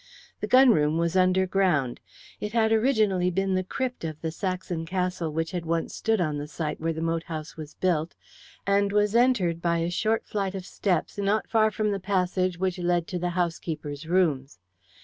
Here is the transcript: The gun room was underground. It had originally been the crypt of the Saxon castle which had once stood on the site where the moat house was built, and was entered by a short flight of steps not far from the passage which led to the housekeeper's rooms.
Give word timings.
The 0.39 0.47
gun 0.47 0.71
room 0.71 0.97
was 0.97 1.15
underground. 1.15 1.99
It 2.39 2.53
had 2.53 2.71
originally 2.71 3.29
been 3.29 3.53
the 3.53 3.63
crypt 3.63 4.03
of 4.03 4.19
the 4.19 4.31
Saxon 4.31 4.83
castle 4.83 5.31
which 5.31 5.51
had 5.51 5.63
once 5.63 5.93
stood 5.93 6.19
on 6.19 6.39
the 6.39 6.47
site 6.47 6.81
where 6.81 6.91
the 6.91 7.03
moat 7.03 7.21
house 7.21 7.55
was 7.55 7.75
built, 7.75 8.15
and 8.65 8.91
was 8.91 9.15
entered 9.15 9.61
by 9.61 9.77
a 9.77 9.91
short 9.91 10.25
flight 10.25 10.55
of 10.55 10.65
steps 10.65 11.19
not 11.19 11.47
far 11.47 11.69
from 11.69 11.91
the 11.91 11.99
passage 11.99 12.57
which 12.57 12.79
led 12.79 13.05
to 13.09 13.19
the 13.19 13.29
housekeeper's 13.29 14.07
rooms. 14.07 14.57